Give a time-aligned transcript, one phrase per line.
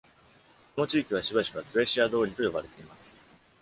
[0.75, 3.19] この地域はしばしばスエシア通りと呼ばれています。